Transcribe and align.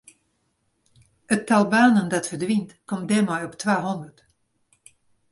It 1.35 1.41
tal 1.49 1.65
banen 1.73 2.07
dat 2.11 2.29
ferdwynt 2.31 2.71
komt 2.89 3.07
dêrmei 3.09 3.41
op 3.47 3.55
twahûndert. 3.61 4.17